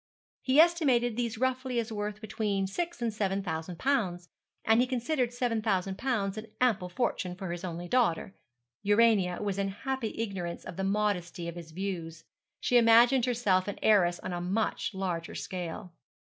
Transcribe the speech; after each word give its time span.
He 0.41 0.59
estimated 0.59 1.15
these 1.15 1.37
roughly 1.37 1.77
as 1.77 1.91
worth 1.91 2.21
between 2.21 2.65
six 2.65 3.03
and 3.03 3.13
seven 3.13 3.43
thousand 3.43 3.77
pounds, 3.77 4.29
and 4.65 4.81
he 4.81 4.87
considered 4.87 5.31
seven 5.31 5.61
thousand 5.61 5.99
pounds 5.99 6.39
an 6.39 6.47
ample 6.59 6.89
fortune 6.89 7.35
for 7.35 7.51
his 7.51 7.63
only 7.63 7.87
daughter. 7.87 8.33
Urania 8.81 9.43
was 9.43 9.59
in 9.59 9.67
happy 9.67 10.17
ignorance 10.19 10.65
of 10.65 10.75
the 10.75 10.83
modesty 10.83 11.47
of 11.47 11.53
his 11.53 11.69
views. 11.69 12.23
She 12.59 12.79
imagined 12.79 13.25
herself 13.25 13.67
an 13.67 13.77
heiress 13.83 14.19
on 14.21 14.33
a 14.33 14.41
much 14.41 14.95
larger 14.95 15.35
scale. 15.35 15.93